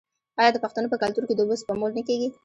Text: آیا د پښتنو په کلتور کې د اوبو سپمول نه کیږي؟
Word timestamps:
آیا 0.39 0.51
د 0.53 0.57
پښتنو 0.63 0.91
په 0.91 0.97
کلتور 1.03 1.23
کې 1.27 1.35
د 1.35 1.39
اوبو 1.43 1.55
سپمول 1.61 1.91
نه 1.97 2.01
کیږي؟ 2.07 2.29